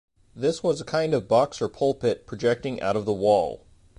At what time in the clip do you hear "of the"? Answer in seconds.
2.95-3.13